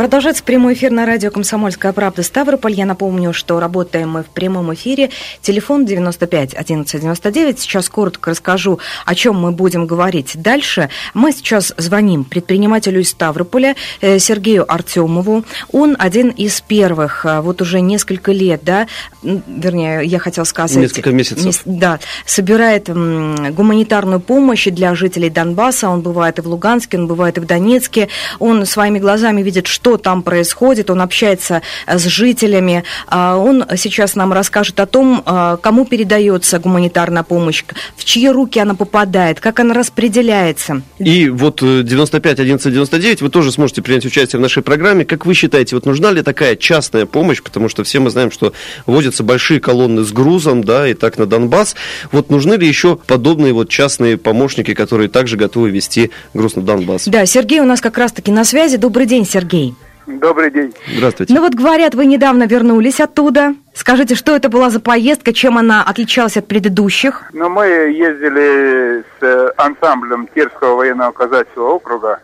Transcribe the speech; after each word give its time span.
Продолжается 0.00 0.42
прямой 0.42 0.72
эфир 0.72 0.90
на 0.92 1.04
радио 1.04 1.30
«Комсомольская 1.30 1.92
правда» 1.92 2.22
Ставрополь. 2.22 2.72
Я 2.72 2.86
напомню, 2.86 3.34
что 3.34 3.60
работаем 3.60 4.08
мы 4.08 4.22
в 4.22 4.28
прямом 4.28 4.72
эфире. 4.72 5.10
Телефон 5.42 5.84
95 5.84 6.54
11 6.54 7.02
99. 7.02 7.60
Сейчас 7.60 7.90
коротко 7.90 8.30
расскажу, 8.30 8.80
о 9.04 9.14
чем 9.14 9.38
мы 9.38 9.52
будем 9.52 9.86
говорить 9.86 10.40
дальше. 10.40 10.88
Мы 11.12 11.32
сейчас 11.32 11.74
звоним 11.76 12.24
предпринимателю 12.24 13.02
из 13.02 13.10
Ставрополя 13.10 13.76
э, 14.00 14.18
Сергею 14.18 14.64
Артемову. 14.72 15.44
Он 15.70 15.96
один 15.98 16.30
из 16.30 16.62
первых, 16.62 17.26
э, 17.26 17.42
вот 17.42 17.60
уже 17.60 17.82
несколько 17.82 18.32
лет, 18.32 18.62
да, 18.64 18.86
вернее, 19.22 20.02
я 20.06 20.18
хотел 20.18 20.46
сказать... 20.46 20.78
Несколько 20.78 21.10
месяцев. 21.10 21.60
Да, 21.66 22.00
собирает 22.24 22.88
гуманитарную 22.88 24.20
помощь 24.20 24.66
для 24.68 24.94
жителей 24.94 25.28
Донбасса. 25.28 25.90
Он 25.90 26.00
бывает 26.00 26.38
и 26.38 26.40
в 26.40 26.46
Луганске, 26.46 26.96
он 26.96 27.06
бывает 27.06 27.36
и 27.36 27.42
в 27.42 27.44
Донецке. 27.44 28.08
Он 28.38 28.64
своими 28.64 28.98
глазами 28.98 29.42
видит, 29.42 29.66
что 29.66 29.89
что 29.90 29.96
там 29.96 30.22
происходит, 30.22 30.88
он 30.88 31.00
общается 31.00 31.62
э, 31.86 31.98
с 31.98 32.04
жителями. 32.04 32.84
А, 33.08 33.36
он 33.36 33.64
сейчас 33.76 34.14
нам 34.14 34.32
расскажет 34.32 34.78
о 34.78 34.86
том, 34.86 35.20
э, 35.26 35.56
кому 35.60 35.84
передается 35.84 36.60
гуманитарная 36.60 37.24
помощь, 37.24 37.64
в 37.96 38.04
чьи 38.04 38.28
руки 38.28 38.60
она 38.60 38.76
попадает, 38.76 39.40
как 39.40 39.58
она 39.58 39.74
распределяется. 39.74 40.82
И 41.00 41.28
вот 41.28 41.60
95 41.60 42.38
11 42.38 42.72
99 42.72 43.22
вы 43.22 43.30
тоже 43.30 43.50
сможете 43.50 43.82
принять 43.82 44.06
участие 44.06 44.38
в 44.38 44.42
нашей 44.42 44.62
программе. 44.62 45.04
Как 45.04 45.26
вы 45.26 45.34
считаете, 45.34 45.74
вот 45.74 45.86
нужна 45.86 46.12
ли 46.12 46.22
такая 46.22 46.54
частная 46.54 47.04
помощь, 47.04 47.42
потому 47.42 47.68
что 47.68 47.82
все 47.82 47.98
мы 47.98 48.10
знаем, 48.10 48.30
что 48.30 48.52
возятся 48.86 49.24
большие 49.24 49.58
колонны 49.58 50.04
с 50.04 50.12
грузом, 50.12 50.62
да, 50.62 50.86
и 50.86 50.94
так 50.94 51.18
на 51.18 51.26
Донбасс. 51.26 51.74
Вот 52.12 52.30
нужны 52.30 52.54
ли 52.54 52.68
еще 52.68 52.94
подобные 52.94 53.52
вот 53.52 53.68
частные 53.70 54.16
помощники, 54.16 54.72
которые 54.72 55.08
также 55.08 55.36
готовы 55.36 55.70
вести 55.70 56.12
груз 56.32 56.54
на 56.54 56.62
Донбасс? 56.62 57.06
Да, 57.06 57.26
Сергей 57.26 57.58
у 57.58 57.64
нас 57.64 57.80
как 57.80 57.98
раз-таки 57.98 58.30
на 58.30 58.44
связи. 58.44 58.76
Добрый 58.76 59.06
день, 59.06 59.26
Сергей. 59.26 59.74
Добрый 60.18 60.50
день. 60.50 60.74
Здравствуйте. 60.88 61.32
Ну 61.32 61.40
вот 61.40 61.54
говорят, 61.54 61.94
вы 61.94 62.06
недавно 62.06 62.44
вернулись 62.44 63.00
оттуда. 63.00 63.54
Скажите, 63.74 64.14
что 64.14 64.34
это 64.34 64.48
была 64.48 64.70
за 64.70 64.80
поездка, 64.80 65.32
чем 65.32 65.56
она 65.56 65.82
отличалась 65.82 66.36
от 66.36 66.48
предыдущих? 66.48 67.30
Ну, 67.32 67.48
мы 67.48 67.66
ездили 67.66 69.02
с 69.02 69.22
э, 69.22 69.52
ансамблем 69.56 70.28
Терского 70.34 70.76
военного 70.76 71.12
казачьего 71.12 71.68
округа. 71.68 72.20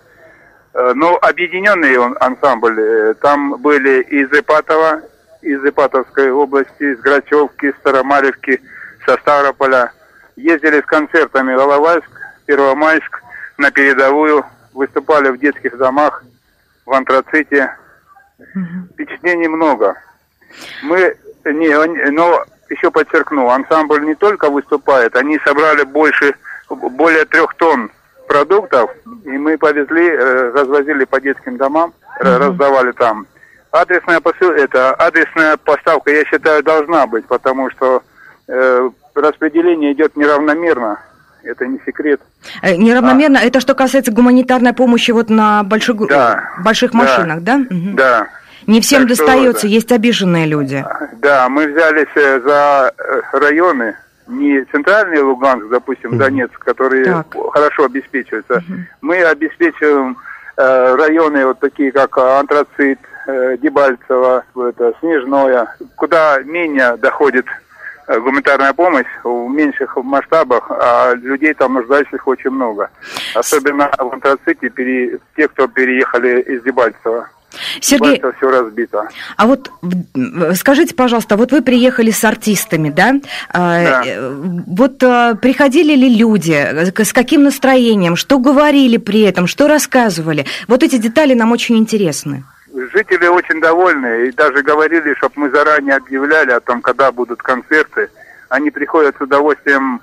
Э, 0.74 0.92
ну, 0.94 1.16
объединенный 1.16 1.96
он 1.96 2.16
ансамбль. 2.18 2.80
Э, 2.80 3.14
там 3.20 3.56
были 3.60 4.02
из 4.02 4.32
Ипатова, 4.32 5.02
из 5.42 5.64
Ипатовской 5.64 6.32
области, 6.32 6.92
из 6.92 6.98
Грачевки, 7.00 7.72
Старомаревки, 7.80 8.60
со 9.06 9.16
Ставрополя. 9.18 9.92
Ездили 10.34 10.80
с 10.80 10.86
концертами 10.86 11.54
в 11.54 11.60
Алавайск, 11.60 12.10
Первомайск, 12.46 13.22
на 13.58 13.70
передовую. 13.70 14.44
Выступали 14.74 15.30
в 15.30 15.38
детских 15.38 15.78
домах 15.78 16.22
в 16.86 16.92
антраците. 16.92 17.76
Угу. 18.38 18.94
Впечатлений 18.94 19.48
много. 19.48 19.96
Мы, 20.82 21.16
не, 21.44 22.10
но 22.10 22.44
еще 22.70 22.90
подчеркну, 22.90 23.48
ансамбль 23.50 24.04
не 24.04 24.14
только 24.14 24.48
выступает, 24.48 25.16
они 25.16 25.38
собрали 25.44 25.82
больше, 25.82 26.34
более 26.68 27.24
трех 27.26 27.54
тонн 27.54 27.90
продуктов, 28.28 28.90
и 29.24 29.30
мы 29.30 29.56
повезли, 29.58 30.08
э, 30.08 30.50
развозили 30.52 31.04
по 31.04 31.20
детским 31.20 31.56
домам, 31.56 31.92
mm 32.20 32.38
раздавали 32.38 32.92
там. 32.92 33.26
Адресная, 33.70 34.20
посыл, 34.20 34.50
это, 34.52 34.94
адресная 34.94 35.56
поставка, 35.58 36.10
я 36.10 36.24
считаю, 36.24 36.62
должна 36.62 37.06
быть, 37.06 37.26
потому 37.26 37.70
что 37.70 38.02
э, 38.48 38.90
распределение 39.14 39.92
идет 39.92 40.16
неравномерно 40.16 40.98
это 41.46 41.66
не 41.66 41.78
секрет. 41.86 42.20
Э, 42.62 42.76
неравномерно, 42.76 43.40
а, 43.40 43.42
это 43.42 43.60
что 43.60 43.74
касается 43.74 44.12
гуманитарной 44.12 44.72
помощи 44.72 45.10
вот 45.10 45.30
на 45.30 45.62
больших, 45.62 45.96
да, 46.08 46.50
больших 46.64 46.92
да, 46.92 46.98
машинах, 46.98 47.40
да? 47.42 47.60
Да. 47.70 48.28
Не 48.66 48.80
всем 48.80 49.02
так 49.02 49.10
достается, 49.10 49.60
что, 49.60 49.68
есть 49.68 49.92
обиженные 49.92 50.46
люди. 50.46 50.84
Да, 51.18 51.48
мы 51.48 51.68
взялись 51.68 52.08
э, 52.16 52.40
за 52.40 52.92
э, 52.98 53.20
районы, 53.32 53.96
не 54.26 54.64
центральный 54.72 55.20
Луганск, 55.20 55.68
допустим, 55.68 56.10
угу. 56.10 56.18
Донецк, 56.18 56.58
которые 56.58 57.04
так. 57.04 57.26
хорошо 57.52 57.84
обеспечиваются. 57.84 58.54
Угу. 58.54 58.78
Мы 59.02 59.22
обеспечиваем 59.22 60.16
э, 60.56 60.94
районы 60.96 61.46
вот 61.46 61.60
такие, 61.60 61.92
как 61.92 62.18
Антрацит, 62.18 62.98
э, 63.26 63.56
Дебальцево, 63.62 64.44
это, 64.56 64.94
Снежное, 65.00 65.76
куда 65.94 66.38
менее 66.42 66.96
доходит 66.96 67.46
гуманитарная 68.08 68.72
помощь 68.72 69.06
в 69.24 69.48
меньших 69.48 69.96
масштабах, 69.96 70.70
а 70.70 71.14
людей 71.14 71.54
там 71.54 71.74
нуждающих 71.74 72.26
очень 72.26 72.50
много. 72.50 72.90
Особенно 73.34 73.90
в 73.98 74.12
антраците 74.12 74.68
пере... 74.70 75.18
те, 75.36 75.48
кто 75.48 75.66
переехали 75.66 76.40
из 76.42 76.62
Дебальцева. 76.62 77.28
Сергей, 77.80 78.22
все 78.36 78.50
разбито. 78.50 79.08
А 79.36 79.46
вот 79.46 79.70
скажите, 80.54 80.94
пожалуйста, 80.94 81.36
вот 81.36 81.52
вы 81.52 81.62
приехали 81.62 82.10
с 82.10 82.22
артистами, 82.24 82.90
да? 82.90 83.14
А, 83.48 83.82
да. 83.82 84.02
Э, 84.04 84.30
вот 84.66 85.02
а, 85.02 85.34
приходили 85.36 85.94
ли 85.94 86.16
люди, 86.16 86.52
с 86.52 87.12
каким 87.12 87.44
настроением, 87.44 88.16
что 88.16 88.38
говорили 88.38 88.98
при 88.98 89.22
этом, 89.22 89.46
что 89.46 89.68
рассказывали? 89.68 90.44
Вот 90.68 90.82
эти 90.82 90.96
детали 90.96 91.34
нам 91.34 91.52
очень 91.52 91.78
интересны 91.78 92.44
жители 92.92 93.26
очень 93.26 93.60
довольны 93.60 94.26
и 94.26 94.32
даже 94.32 94.62
говорили, 94.62 95.14
чтобы 95.14 95.34
мы 95.36 95.50
заранее 95.50 95.96
объявляли 95.96 96.50
о 96.50 96.60
том, 96.60 96.82
когда 96.82 97.10
будут 97.10 97.42
концерты. 97.42 98.10
Они 98.48 98.70
приходят 98.70 99.16
с 99.16 99.20
удовольствием, 99.20 100.00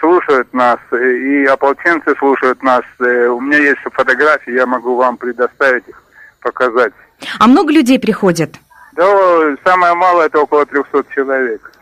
слушают 0.00 0.52
нас, 0.52 0.78
и 0.92 1.44
ополченцы 1.44 2.14
слушают 2.18 2.62
нас. 2.62 2.82
Э, 3.00 3.28
у 3.28 3.40
меня 3.40 3.58
есть 3.58 3.80
фотографии, 3.92 4.52
я 4.52 4.66
могу 4.66 4.96
вам 4.96 5.16
предоставить 5.16 5.88
их, 5.88 6.02
показать. 6.40 6.92
А 7.38 7.46
много 7.46 7.72
людей 7.72 7.98
приходят? 7.98 8.56
Да, 8.92 9.56
самое 9.64 9.94
малое 9.94 10.26
это 10.26 10.40
около 10.40 10.66
300 10.66 11.04
человек. 11.14 11.72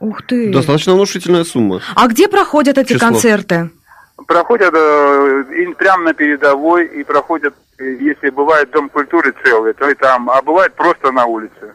Ух 0.00 0.22
ты! 0.22 0.52
Достаточно 0.52 0.94
внушительная 0.94 1.44
сумма. 1.44 1.80
А 1.96 2.06
где 2.08 2.28
проходят 2.28 2.78
эти 2.78 2.94
Число. 2.94 3.08
концерты? 3.08 3.70
Проходят 4.26 4.72
э, 4.74 5.44
прямо 5.76 6.04
на 6.04 6.14
передовой 6.14 6.86
и 6.86 7.02
проходят 7.04 7.54
если 7.78 8.30
бывает 8.30 8.70
дом 8.70 8.88
культуры 8.88 9.34
целый, 9.44 9.72
то 9.74 9.88
и 9.88 9.94
там, 9.94 10.30
а 10.30 10.42
бывает 10.42 10.74
просто 10.74 11.12
на 11.12 11.26
улице. 11.26 11.74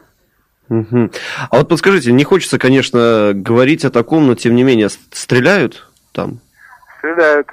Угу. 0.69 1.11
А 1.49 1.57
вот 1.57 1.67
подскажите, 1.67 2.11
не 2.11 2.23
хочется, 2.23 2.59
конечно, 2.59 3.31
говорить 3.33 3.85
о 3.85 3.89
таком, 3.89 4.27
но 4.27 4.35
тем 4.35 4.55
не 4.55 4.63
менее, 4.63 4.89
стреляют 4.89 5.87
там? 6.11 6.39
Стреляют. 6.99 7.47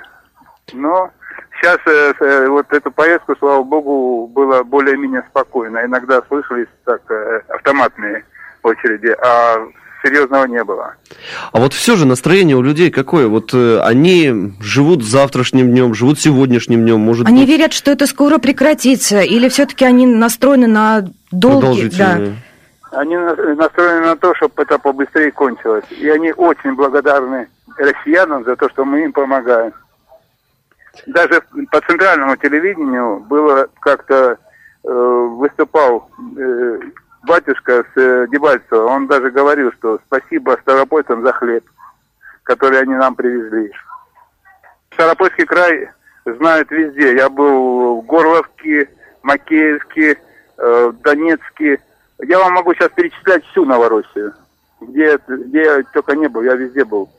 Но 0.73 1.11
сейчас 1.57 1.79
э, 1.87 2.12
э, 2.21 2.49
вот 2.49 2.71
эту 2.73 2.91
поездку, 2.91 3.34
слава 3.39 3.62
богу, 3.62 4.27
было 4.27 4.63
более-менее 4.63 5.25
спокойно. 5.31 5.84
Иногда 5.84 6.23
слышались 6.28 6.69
так 6.84 7.01
э, 7.11 7.41
автоматные 7.49 8.25
очереди, 8.63 9.17
а 9.19 9.57
серьезного 10.06 10.44
не 10.44 10.62
было. 10.62 10.94
А 11.53 11.59
вот 11.59 11.72
все 11.72 11.97
же 11.97 12.06
настроение 12.06 12.56
у 12.56 12.62
людей 12.62 12.91
какое? 12.91 13.27
Вот 13.27 13.53
э, 13.53 13.81
они 13.81 14.55
живут 14.61 15.05
завтрашним 15.05 15.71
днем, 15.71 15.94
живут 15.94 16.21
сегодняшним 16.21 16.83
днем, 16.83 17.00
может 17.00 17.27
Они 17.27 17.41
быть... 17.41 17.49
верят, 17.49 17.72
что 17.72 17.91
это 17.91 18.06
скоро 18.06 18.39
прекратится, 18.39 19.21
или 19.21 19.49
все-таки 19.49 19.84
они 19.84 20.06
настроены 20.06 20.66
на 20.66 21.09
долгий... 21.31 21.91
Да. 21.97 22.21
Они 22.93 23.16
настроены 23.16 24.06
на 24.06 24.16
то, 24.16 24.34
чтобы 24.37 24.62
это 24.62 24.78
побыстрее 24.78 25.31
кончилось. 25.31 25.84
И 25.91 26.09
они 26.09 26.33
очень 26.33 26.75
благодарны 26.75 27.49
россиянам 27.77 28.45
за 28.45 28.56
то, 28.56 28.69
что 28.71 28.84
мы 28.84 29.05
им 29.05 29.12
помогаем. 29.12 29.72
Даже 31.06 31.43
по 31.71 31.81
центральному 31.83 32.37
телевидению 32.37 33.21
было 33.21 33.69
как-то 33.81 34.39
э, 34.84 34.89
выступал 34.89 36.09
э, 36.39 36.78
батюшка 37.26 37.84
с 37.94 38.00
э, 38.00 38.26
Дебальцева, 38.31 38.87
он 38.87 39.06
даже 39.06 39.31
говорил, 39.31 39.72
что 39.72 39.98
спасибо 40.06 40.59
Ставропольцам 40.62 41.22
за 41.22 41.32
хлеб, 41.32 41.64
который 42.45 42.80
они 42.80 42.95
нам 42.95 43.15
привезли. 43.15 43.71
Ставропольский 44.92 45.45
край 45.45 45.91
знают 46.24 46.71
везде. 46.71 47.16
Я 47.16 47.28
был 47.28 48.01
в 48.01 48.06
Горловке, 48.06 48.89
Макеевске, 49.22 50.18
э, 50.56 50.92
Донецке. 51.03 51.80
Я 52.18 52.39
вам 52.39 52.54
могу 52.54 52.72
сейчас 52.74 52.91
перечислять 52.95 53.45
всю 53.47 53.65
Новороссию. 53.65 54.33
Где, 54.80 55.18
где 55.28 55.65
я 55.65 55.83
только 55.92 56.15
не 56.16 56.28
был, 56.28 56.42
я 56.42 56.54
везде 56.54 56.84
был. 56.84 57.10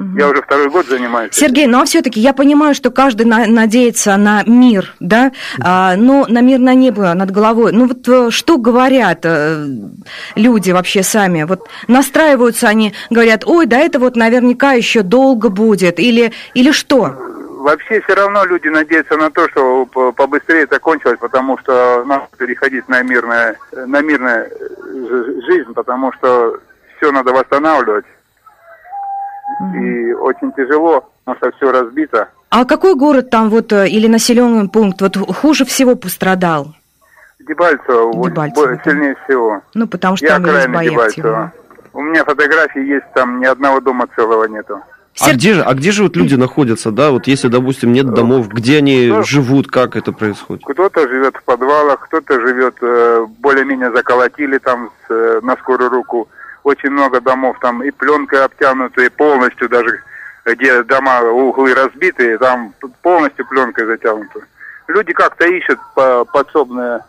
Угу. 0.00 0.18
Я 0.18 0.28
уже 0.30 0.40
второй 0.40 0.70
год 0.70 0.86
занимаюсь. 0.86 1.34
Сергей, 1.34 1.66
ну 1.66 1.82
а 1.82 1.84
все-таки 1.84 2.20
я 2.20 2.32
понимаю, 2.32 2.74
что 2.74 2.90
каждый 2.90 3.26
на, 3.26 3.46
надеется 3.46 4.16
на 4.16 4.42
мир, 4.44 4.94
да, 4.98 5.30
а, 5.62 5.94
но 5.96 6.24
на 6.26 6.40
мир 6.40 6.58
на 6.58 6.74
небо 6.74 7.12
над 7.12 7.30
головой. 7.30 7.72
Ну 7.72 7.86
вот 7.86 8.08
э, 8.08 8.30
что 8.30 8.56
говорят 8.56 9.20
э, 9.24 9.66
люди 10.36 10.70
вообще 10.70 11.02
сами? 11.02 11.42
Вот 11.42 11.68
настраиваются 11.86 12.66
они, 12.66 12.94
говорят, 13.10 13.44
ой, 13.44 13.66
да 13.66 13.78
это 13.78 13.98
вот 13.98 14.16
наверняка 14.16 14.72
еще 14.72 15.02
долго 15.02 15.50
будет, 15.50 16.00
или, 16.00 16.32
или 16.54 16.72
что? 16.72 17.14
Вообще 17.58 18.00
все 18.00 18.14
равно 18.14 18.46
люди 18.46 18.68
надеются 18.68 19.18
на 19.18 19.30
то, 19.30 19.50
что 19.50 19.84
побыстрее 20.16 20.62
это 20.62 20.78
кончилось, 20.78 21.18
потому 21.20 21.58
что 21.58 22.04
надо 22.06 22.26
переходить 22.38 22.88
на 22.88 23.02
мирное, 23.02 23.58
на 23.72 24.00
мирную 24.00 24.46
э, 24.46 25.40
жизнь, 25.46 25.74
потому 25.74 26.10
что 26.14 26.58
все 26.96 27.12
надо 27.12 27.32
восстанавливать. 27.32 28.06
И 29.76 30.12
очень 30.12 30.52
тяжело 30.52 31.10
потому 31.30 31.52
что 31.52 31.56
все 31.56 31.72
разбито. 31.72 32.28
А 32.50 32.64
какой 32.64 32.94
город 32.94 33.30
там 33.30 33.48
вот 33.50 33.72
э, 33.72 33.88
или 33.88 34.08
населенный 34.08 34.68
пункт 34.68 35.00
вот 35.00 35.16
хуже 35.16 35.64
всего 35.64 35.94
пострадал? 35.94 36.74
Дебальцево, 37.38 38.12
вот, 38.12 38.30
Дебальцево, 38.30 38.66
да. 38.66 38.82
сильнее 38.84 39.16
всего. 39.24 39.62
Ну, 39.74 39.86
потому 39.86 40.16
что 40.16 40.26
Я 40.26 40.38
там 40.38 40.44
есть 40.46 40.90
Дебальцево. 40.90 41.52
У 41.92 42.02
меня 42.02 42.24
фотографии 42.24 42.84
есть, 42.84 43.06
там 43.14 43.40
ни 43.40 43.46
одного 43.46 43.80
дома 43.80 44.06
целого 44.14 44.44
нету. 44.44 44.80
А 45.20 45.32
где 45.32 45.54
же, 45.54 45.62
а 45.62 45.74
где 45.74 45.90
же 45.90 46.04
вот 46.04 46.16
люди 46.16 46.36
находятся, 46.36 46.92
да? 46.92 47.10
Вот 47.10 47.26
если, 47.26 47.48
допустим, 47.48 47.92
нет 47.92 48.14
домов, 48.14 48.48
где 48.48 48.78
они 48.78 49.08
Ну, 49.08 49.24
живут, 49.24 49.66
как 49.68 49.96
это 49.96 50.12
происходит? 50.12 50.62
Кто-то 50.64 51.08
живет 51.08 51.36
в 51.36 51.42
подвалах, 51.42 52.00
кто-то 52.06 52.40
живет, 52.40 52.76
э, 52.80 53.26
более-менее 53.38 53.90
заколотили 53.90 54.58
там 54.58 54.90
с, 55.08 55.12
э, 55.12 55.40
на 55.42 55.56
скорую 55.56 55.90
руку. 55.90 56.28
Очень 56.62 56.90
много 56.90 57.20
домов 57.20 57.56
там 57.60 57.82
и 57.82 57.90
пленкой 57.90 58.44
обтянутые 58.44 59.10
полностью 59.10 59.68
даже, 59.68 60.02
где 60.44 60.82
дома, 60.82 61.20
углы 61.22 61.74
разбитые, 61.74 62.38
там 62.38 62.74
полностью 63.02 63.46
пленкой 63.48 63.86
затянуты. 63.86 64.42
Люди 64.88 65.12
как-то 65.12 65.46
ищут 65.46 65.78
по- 65.94 66.24
подсобные 66.24 67.04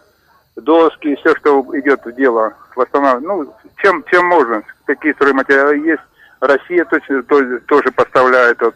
доски, 0.55 1.15
все, 1.15 1.35
что 1.35 1.65
идет 1.73 2.05
в 2.05 2.11
дело, 2.13 2.53
восстанавливать. 2.75 3.23
Ну, 3.25 3.55
чем, 3.81 4.03
чем 4.09 4.25
можно, 4.27 4.63
какие 4.85 5.13
стройматериалы 5.13 5.77
есть. 5.77 6.01
Россия 6.39 6.85
точно, 6.85 7.23
то- 7.23 7.59
тоже 7.67 7.91
поставляет. 7.91 8.61
Вот, 8.61 8.75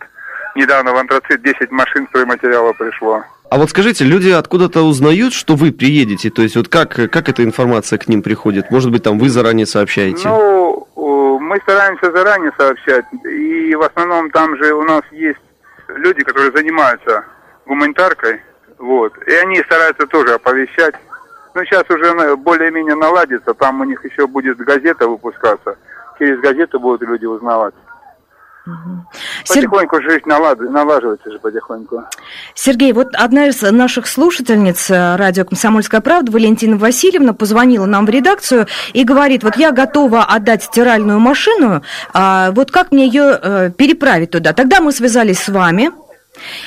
недавно 0.56 0.94
в 0.94 0.98
антрацит 0.98 1.42
10 1.42 1.72
машин 1.72 2.07
стройматериала 2.10 2.74
пришло. 2.74 3.24
А 3.50 3.58
вот 3.58 3.70
скажите, 3.70 4.04
люди 4.04 4.30
откуда-то 4.30 4.82
узнают, 4.84 5.34
что 5.34 5.56
вы 5.56 5.72
приедете? 5.72 6.30
То 6.30 6.42
есть 6.42 6.56
вот 6.56 6.68
как, 6.68 6.90
как 6.96 7.30
эта 7.30 7.44
информация 7.44 7.98
к 8.00 8.08
ним 8.08 8.22
приходит? 8.22 8.72
Может 8.72 8.92
быть, 8.92 9.04
там 9.04 9.20
вы 9.20 9.30
заранее 9.30 9.66
сообщаете? 9.66 10.28
Ну, 10.28 10.88
мы 11.40 11.60
стараемся 11.62 12.12
заранее 12.12 12.52
сообщать, 12.58 13.06
и 13.24 13.76
в 13.76 13.82
основном 13.82 14.32
там 14.32 14.58
же 14.58 14.74
у 14.74 14.84
нас 14.84 15.04
есть 15.12 15.40
люди, 15.88 16.24
которые 16.24 16.52
занимаются 16.52 17.24
гуманитаркой, 17.68 18.42
вот, 18.80 19.14
и 19.28 19.32
они 19.34 19.62
стараются 19.64 20.08
тоже 20.08 20.34
оповещать. 20.34 20.96
Ну, 21.54 21.64
сейчас 21.64 21.84
уже 21.90 22.14
на- 22.14 22.36
более-менее 22.36 22.96
наладится, 22.96 23.54
там 23.54 23.80
у 23.80 23.84
них 23.86 24.04
еще 24.04 24.28
будет 24.28 24.58
газета 24.58 25.08
выпускаться, 25.08 25.78
через 26.20 26.40
газету 26.42 26.80
будут 26.80 27.08
люди 27.08 27.26
узнавать. 27.26 27.74
Сер- 29.44 29.56
Потихоньку 29.70 30.02
жизнь 30.02 30.24
налад- 30.26 30.60
налаживается 30.60 31.32
же 31.32 31.40
потихоньку. 31.40 32.04
Сергей, 32.56 32.94
вот 32.94 33.10
одна 33.14 33.48
из 33.48 33.62
наших 33.62 34.08
слушательниц 34.08 34.90
э, 34.90 35.16
радио 35.18 35.46
«Комсомольская 35.46 36.02
правда», 36.02 36.32
Валентина 36.32 36.78
Васильевна, 36.78 37.34
позвонила 37.34 37.86
нам 37.86 38.06
в 38.06 38.10
редакцию 38.10 38.66
и 38.94 39.04
говорит, 39.04 39.44
вот 39.44 39.56
я 39.58 39.72
готова 39.72 40.24
отдать 40.24 40.64
стиральную 40.64 41.20
машину, 41.20 41.84
а 42.14 42.52
вот 42.52 42.72
как 42.72 42.92
мне 42.92 43.06
ее 43.06 43.40
э, 43.42 43.70
переправить 43.78 44.32
туда? 44.32 44.54
Тогда 44.54 44.82
мы 44.82 44.92
связались 44.92 45.40
с 45.44 45.50
вами, 45.50 45.92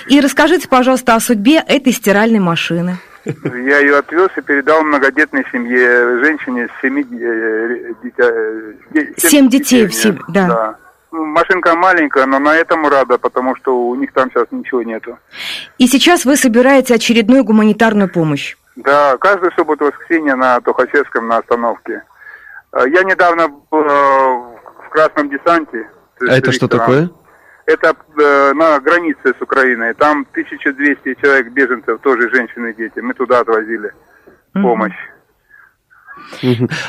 и 0.08 0.20
расскажите, 0.20 0.68
пожалуйста, 0.68 1.14
о 1.16 1.20
судьбе 1.20 1.56
этой 1.66 1.92
стиральной 1.92 2.38
машины. 2.38 2.98
Я 3.24 3.78
ее 3.80 3.98
отвез 3.98 4.28
и 4.36 4.40
передал 4.40 4.82
многодетной 4.82 5.44
семье, 5.52 6.18
женщине 6.24 6.68
с 6.68 6.80
семи 6.80 7.02
э, 7.02 7.92
дитя, 8.02 8.24
э, 8.24 9.04
Семь 9.18 9.48
детей 9.50 9.84
у 9.84 9.88
в 9.88 9.90
нее. 9.90 10.00
семь- 10.00 10.18
да. 10.28 10.76
Машинка 11.24 11.74
маленькая, 11.74 12.26
но 12.26 12.38
на 12.38 12.54
этом 12.54 12.86
рада, 12.88 13.18
потому 13.18 13.56
что 13.56 13.88
у 13.88 13.94
них 13.94 14.12
там 14.12 14.30
сейчас 14.30 14.46
ничего 14.50 14.82
нету. 14.82 15.18
И 15.78 15.86
сейчас 15.86 16.24
вы 16.24 16.36
собираете 16.36 16.94
очередную 16.94 17.44
гуманитарную 17.44 18.10
помощь. 18.10 18.56
Да, 18.76 19.16
каждую 19.18 19.52
субботу 19.52 19.86
воскресенье 19.86 20.34
на 20.34 20.60
Тухачевском 20.60 21.26
на 21.26 21.38
остановке. 21.38 22.02
Э, 22.72 22.84
Я 22.88 23.02
недавно 23.02 23.48
был 23.48 23.80
э, 23.80 24.58
в 24.86 24.88
Красном 24.90 25.30
десанте. 25.30 25.88
А 26.20 26.36
это 26.36 26.52
что 26.52 26.68
такое? 26.68 27.10
Это 27.66 27.94
э, 28.18 28.52
на 28.54 28.78
границе 28.80 29.34
с 29.38 29.42
Украиной. 29.42 29.94
Там 29.94 30.26
1200 30.30 31.20
человек 31.20 31.48
беженцев, 31.52 32.00
тоже 32.00 32.30
женщины 32.30 32.70
и 32.70 32.74
дети. 32.74 33.00
Мы 33.00 33.14
туда 33.14 33.40
отвозили 33.40 33.92
помощь. 34.54 34.96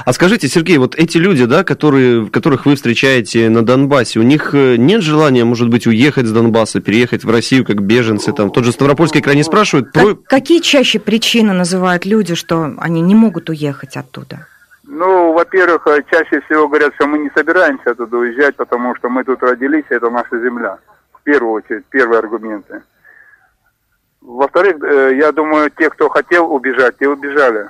А 0.06 0.14
скажите, 0.14 0.48
Сергей, 0.48 0.78
вот 0.78 0.96
эти 0.96 1.18
люди, 1.18 1.46
да, 1.46 1.64
которые, 1.64 2.28
которых 2.28 2.66
вы 2.66 2.76
встречаете 2.76 3.50
на 3.50 3.66
Донбассе, 3.66 4.20
у 4.20 4.24
них 4.24 4.54
э, 4.54 4.76
нет 4.78 5.02
желания, 5.02 5.46
может 5.46 5.70
быть, 5.70 5.88
уехать 5.88 6.26
с 6.26 6.32
Донбасса, 6.32 6.80
переехать 6.82 7.24
в 7.24 7.30
Россию 7.30 7.66
как 7.66 7.82
беженцы? 7.82 8.34
Там 8.34 8.52
тот 8.52 8.66
же 8.66 8.72
Ставропольский 8.72 9.22
край 9.22 9.36
не 9.36 9.44
спрашивают 9.44 9.92
про... 9.92 10.16
Как- 10.16 10.24
какие 10.24 10.60
чаще 10.60 11.00
причины 11.00 11.54
называют 11.54 12.06
люди, 12.06 12.36
что 12.36 12.74
они 12.78 13.02
не 13.02 13.16
могут 13.16 13.50
уехать 13.50 13.98
оттуда? 13.98 14.48
Ну, 14.84 15.34
во-первых, 15.34 15.86
э, 15.88 16.02
чаще 16.10 16.42
всего 16.42 16.68
говорят, 16.68 16.94
что 16.96 17.08
мы 17.08 17.20
не 17.20 17.30
собираемся 17.36 17.92
оттуда 17.92 18.18
уезжать, 18.18 18.56
потому 18.56 18.96
что 18.96 19.10
мы 19.10 19.24
тут 19.24 19.42
родились, 19.44 19.86
и 19.90 19.94
это 19.94 20.10
наша 20.10 20.40
земля. 20.42 20.78
В 21.14 21.24
первую 21.24 21.54
очередь, 21.54 21.86
первые 21.90 22.20
аргументы. 22.20 22.82
Во-вторых, 24.22 24.78
э, 24.84 25.16
я 25.18 25.32
думаю, 25.32 25.72
те, 25.78 25.90
кто 25.90 26.10
хотел 26.10 26.52
убежать, 26.52 26.98
те 26.98 27.08
убежали. 27.08 27.70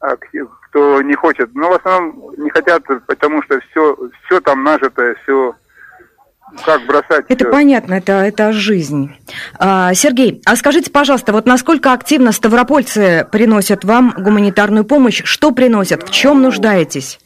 А 0.00 0.14
кто 0.16 1.02
не 1.02 1.14
хочет, 1.14 1.50
ну, 1.54 1.68
в 1.70 1.72
основном 1.72 2.34
не 2.36 2.50
хотят, 2.50 2.82
потому 3.06 3.42
что 3.42 3.58
все, 3.70 3.96
все 4.24 4.40
там 4.40 4.62
нажитое, 4.62 5.16
все 5.22 5.54
как 6.64 6.86
бросать. 6.86 7.24
Это 7.28 7.44
всё? 7.44 7.50
понятно, 7.50 7.94
это, 7.94 8.12
это 8.12 8.52
жизнь. 8.52 9.14
А, 9.58 9.92
Сергей, 9.94 10.42
а 10.44 10.56
скажите, 10.56 10.90
пожалуйста, 10.90 11.32
вот 11.32 11.46
насколько 11.46 11.92
активно 11.92 12.32
ставропольцы 12.32 13.26
приносят 13.30 13.84
вам 13.84 14.14
гуманитарную 14.16 14.84
помощь? 14.84 15.22
Что 15.24 15.50
приносят? 15.50 16.04
В 16.04 16.10
чем 16.10 16.42
нуждаетесь? 16.42 17.18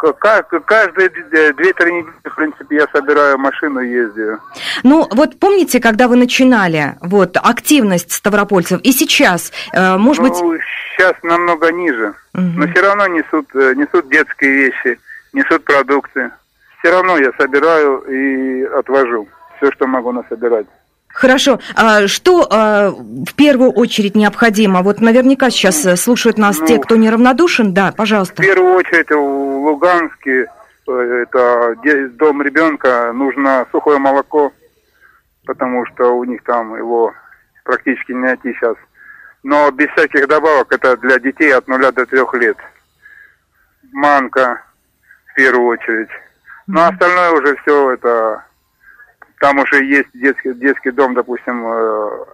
Каждые 0.00 1.08
д- 1.10 1.52
две-три 1.52 1.92
недели, 1.92 2.12
в 2.24 2.34
принципе, 2.34 2.76
я 2.76 2.86
собираю 2.92 3.38
машину 3.38 3.80
ездию. 3.80 4.40
Ну, 4.82 5.06
вот 5.10 5.38
помните, 5.38 5.80
когда 5.80 6.08
вы 6.08 6.16
начинали, 6.16 6.96
вот, 7.02 7.36
активность 7.36 8.12
ставропольцев, 8.12 8.80
и 8.82 8.92
сейчас, 8.92 9.52
э, 9.72 9.96
может 9.96 10.22
быть... 10.22 10.32
Ну, 10.40 10.56
сейчас 10.96 11.14
намного 11.22 11.70
ниже. 11.70 12.14
Мгм. 12.32 12.60
Но 12.60 12.66
все 12.68 12.80
равно 12.82 13.06
несут, 13.08 13.46
э, 13.54 13.74
несут 13.74 14.08
детские 14.08 14.52
вещи, 14.52 14.98
несут 15.32 15.64
продукты. 15.64 16.30
Все 16.78 16.90
равно 16.92 17.18
я 17.18 17.30
собираю 17.38 17.98
и 18.08 18.62
отвожу 18.64 19.28
все, 19.58 19.70
что 19.72 19.86
могу 19.86 20.12
насобирать. 20.12 20.66
Хорошо, 21.12 21.58
а 21.74 22.06
что 22.06 22.46
а, 22.50 22.90
в 22.90 23.34
первую 23.34 23.72
очередь 23.72 24.14
необходимо? 24.14 24.82
Вот 24.82 25.00
наверняка 25.00 25.50
сейчас 25.50 25.84
э, 25.84 25.96
слушают 25.96 26.38
нас 26.38 26.58
Ну, 26.60 26.66
те, 26.66 26.78
кто 26.78 26.96
неравнодушен. 26.96 27.74
Да, 27.74 27.92
пожалуйста. 27.96 28.42
В 28.42 28.46
первую 28.46 28.74
очередь 28.74 29.10
в 29.10 29.16
Луганске, 29.16 30.46
э, 30.88 30.92
это 30.92 31.76
дом 32.16 32.42
ребенка, 32.42 33.12
нужно 33.12 33.66
сухое 33.72 33.98
молоко, 33.98 34.52
потому 35.46 35.84
что 35.86 36.16
у 36.16 36.24
них 36.24 36.42
там 36.44 36.76
его 36.76 37.12
практически 37.64 38.12
не 38.12 38.20
найти 38.20 38.54
сейчас. 38.54 38.76
Но 39.42 39.70
без 39.70 39.88
всяких 39.90 40.28
добавок, 40.28 40.72
это 40.72 40.96
для 40.98 41.18
детей 41.18 41.52
от 41.52 41.66
0 41.66 41.92
до 41.92 42.06
3 42.06 42.18
лет. 42.40 42.56
Манка 43.92 44.62
в 45.26 45.34
первую 45.34 45.66
очередь. 45.66 46.10
Ну, 46.66 46.80
а 46.80 46.88
остальное 46.88 47.30
уже 47.32 47.56
все 47.56 47.92
это... 47.92 48.44
Там 49.40 49.58
уже 49.58 49.82
есть 49.84 50.08
детский, 50.12 50.52
детский 50.52 50.90
дом, 50.90 51.14
допустим, 51.14 51.66
э, 51.66 52.24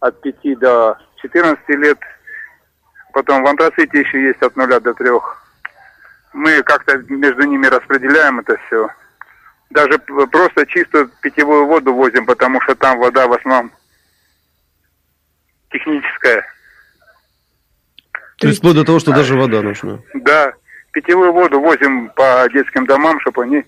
от 0.00 0.20
5 0.20 0.58
до 0.58 0.98
14 1.22 1.68
лет. 1.70 1.98
Потом 3.14 3.42
в 3.42 3.46
антраците 3.46 4.00
еще 4.00 4.22
есть 4.22 4.42
от 4.42 4.54
0 4.54 4.80
до 4.80 4.92
3. 4.92 5.10
Мы 6.34 6.62
как-то 6.62 6.98
между 7.08 7.42
ними 7.44 7.66
распределяем 7.66 8.40
это 8.40 8.58
все. 8.66 8.88
Даже 9.70 9.98
просто 9.98 10.66
чистую 10.66 11.10
питьевую 11.22 11.66
воду 11.66 11.94
возим, 11.94 12.26
потому 12.26 12.60
что 12.60 12.74
там 12.74 12.98
вода 12.98 13.26
в 13.26 13.32
основном 13.32 13.72
техническая. 15.70 16.44
То 18.38 18.48
есть 18.48 18.58
вплоть 18.58 18.74
до 18.74 18.84
того, 18.84 18.98
что 18.98 19.12
даже 19.12 19.34
вода 19.34 19.62
нужна. 19.62 20.00
Да, 20.12 20.52
питьевую 20.92 21.32
воду 21.32 21.60
возим 21.60 22.10
по 22.10 22.46
детским 22.52 22.84
домам, 22.84 23.18
чтобы 23.20 23.44
они 23.44 23.64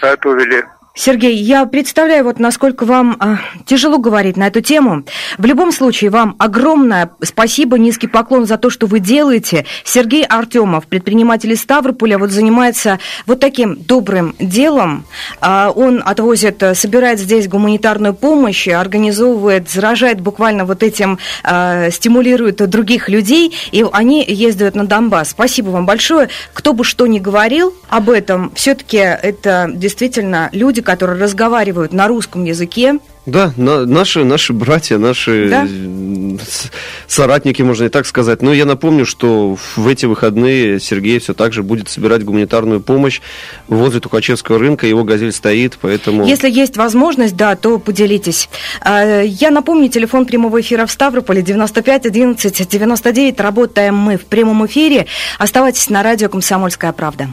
Sabe, 0.00 0.16
Pavilhão? 0.18 0.75
Сергей, 0.98 1.36
я 1.36 1.66
представляю, 1.66 2.24
вот 2.24 2.38
насколько 2.38 2.86
вам 2.86 3.16
а, 3.20 3.36
тяжело 3.66 3.98
говорить 3.98 4.38
на 4.38 4.46
эту 4.46 4.62
тему. 4.62 5.04
В 5.36 5.44
любом 5.44 5.70
случае, 5.70 6.08
вам 6.08 6.34
огромное 6.38 7.10
спасибо, 7.22 7.78
низкий 7.78 8.06
поклон 8.06 8.46
за 8.46 8.56
то, 8.56 8.70
что 8.70 8.86
вы 8.86 8.98
делаете. 8.98 9.66
Сергей 9.84 10.24
Артемов, 10.24 10.86
предприниматель 10.86 11.52
из 11.52 11.60
Ставрополя, 11.60 12.16
вот 12.16 12.30
занимается 12.30 12.98
вот 13.26 13.40
таким 13.40 13.76
добрым 13.76 14.34
делом. 14.40 15.04
А, 15.42 15.70
он 15.70 16.02
отвозит, 16.02 16.62
э, 16.62 16.74
собирает 16.74 17.20
здесь 17.20 17.46
гуманитарную 17.46 18.14
помощь, 18.14 18.66
организовывает, 18.66 19.68
заражает 19.68 20.22
буквально 20.22 20.64
вот 20.64 20.82
этим, 20.82 21.18
а, 21.44 21.90
стимулирует 21.90 22.56
других 22.70 23.10
людей, 23.10 23.54
и 23.70 23.84
они 23.92 24.24
ездят 24.26 24.74
на 24.74 24.86
Донбасс. 24.86 25.28
Спасибо 25.30 25.68
вам 25.68 25.84
большое. 25.84 26.30
Кто 26.54 26.72
бы 26.72 26.84
что 26.84 27.06
ни 27.06 27.18
говорил 27.18 27.74
об 27.90 28.08
этом, 28.08 28.50
все-таки 28.54 28.96
это 28.96 29.70
действительно 29.74 30.48
люди, 30.52 30.85
которые 30.86 31.20
разговаривают 31.22 31.92
на 31.92 32.08
русском 32.08 32.44
языке. 32.44 32.98
Да, 33.26 33.52
на, 33.56 33.84
наши, 33.86 34.24
наши 34.24 34.52
братья, 34.52 34.98
наши 34.98 35.48
Да. 35.50 35.66
э, 35.68 36.36
соратники, 37.08 37.60
можно 37.60 37.84
и 37.84 37.88
так 37.88 38.06
сказать. 38.06 38.40
Но 38.40 38.52
я 38.54 38.64
напомню, 38.64 39.04
что 39.04 39.58
в 39.74 39.88
эти 39.88 40.06
выходные 40.06 40.78
Сергей 40.78 41.18
все 41.18 41.34
так 41.34 41.52
же 41.52 41.64
будет 41.64 41.88
собирать 41.88 42.24
гуманитарную 42.24 42.80
помощь 42.80 43.20
возле 43.66 43.98
Тухачевского 43.98 44.60
рынка. 44.60 44.86
Его 44.86 45.02
газель 45.02 45.32
стоит, 45.32 45.76
поэтому... 45.80 46.24
Если 46.24 46.48
есть 46.48 46.76
возможность, 46.76 47.36
да, 47.36 47.56
то 47.56 47.80
поделитесь. 47.80 48.48
А, 48.80 49.22
Я 49.22 49.50
напомню, 49.50 49.88
телефон 49.88 50.24
прямого 50.24 50.60
эфира 50.60 50.86
в 50.86 50.92
Ставрополе 50.92 51.42
95 51.42 52.06
11 52.06 52.68
99. 52.68 53.40
Работаем 53.40 53.96
мы 53.96 54.16
в 54.18 54.24
прямом 54.26 54.64
эфире. 54.66 55.06
Оставайтесь 55.38 55.90
на 55.90 56.04
радио 56.04 56.28
«Комсомольская 56.28 56.92
правда». 56.92 57.28